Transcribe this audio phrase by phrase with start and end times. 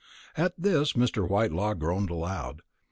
[0.35, 1.29] At this Mr.
[1.29, 2.63] Whitelaw groaned aloud.